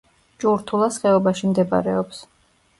ჭურთულას 0.43 0.97
ხეობაში 1.05 1.53
მდებარეობს. 1.53 2.27